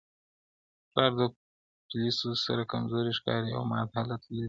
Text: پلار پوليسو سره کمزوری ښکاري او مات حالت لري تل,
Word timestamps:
پلار 0.91 1.11
پوليسو 1.87 2.29
سره 2.45 2.63
کمزوری 2.71 3.13
ښکاري 3.19 3.49
او 3.57 3.63
مات 3.71 3.89
حالت 3.97 4.21
لري 4.25 4.37
تل, 4.39 4.39